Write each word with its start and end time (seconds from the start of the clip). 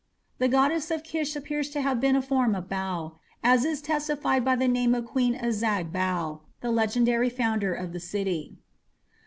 The 0.39 0.47
goddess 0.47 0.89
of 0.89 1.03
Kish 1.03 1.35
appears 1.35 1.69
to 1.69 1.81
have 1.81 1.99
been 2.01 2.15
a 2.15 2.23
form 2.23 2.55
of 2.55 2.67
Bau, 2.67 3.19
as 3.43 3.63
is 3.63 3.83
testified 3.83 4.43
by 4.43 4.55
the 4.55 4.67
name 4.67 4.95
of 4.95 5.05
Queen 5.05 5.35
Azag 5.35 5.91
Bau, 5.93 6.41
the 6.61 6.71
legendary 6.71 7.29
founder 7.29 7.75
of 7.75 7.93
the 7.93 7.99
city. 7.99 8.57